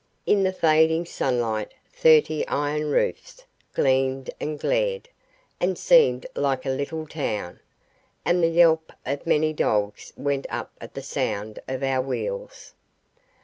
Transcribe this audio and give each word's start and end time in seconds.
In 0.25 0.41
the 0.41 0.51
fading 0.51 1.05
sunlight 1.05 1.75
thirty 1.93 2.43
iron 2.47 2.89
roofs 2.89 3.45
gleamed 3.75 4.31
and 4.39 4.59
glared, 4.59 5.09
and 5.59 5.77
seemed 5.77 6.25
like 6.35 6.65
a 6.65 6.71
little 6.71 7.05
town; 7.05 7.59
and 8.25 8.41
the 8.41 8.47
yelp 8.47 8.91
of 9.05 9.27
many 9.27 9.53
dogs 9.53 10.11
went 10.17 10.47
up 10.49 10.71
at 10.81 10.95
the 10.95 11.03
sound 11.03 11.59
of 11.67 11.83
our 11.83 12.01
wheels. 12.01 12.73